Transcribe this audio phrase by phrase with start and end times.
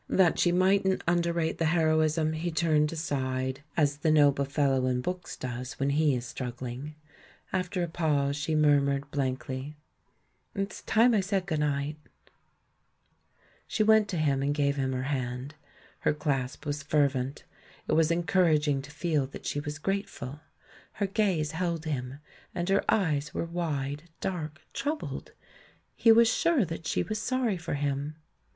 [0.09, 3.17] That she mightn't underrate the heroism, he turned aside.
[3.19, 6.15] 10 THE MAN WHO UNDERSTOOD WOMEN as the noble fellow in books does when he
[6.15, 6.95] is struggling.
[7.53, 9.75] After a pause, she murmured blankly,
[10.55, 11.99] "It's time I said 'good night.'"
[13.67, 15.53] She went to him and gave him her hand.
[15.99, 17.43] Her clasp was fervent—
[17.87, 20.39] it was encouraging to feel that she was grateful!
[20.93, 22.17] Her gaze held him,
[22.55, 25.33] and her eyes were wide, dark, troubled;
[25.95, 28.15] he was sure that she was sorry for him.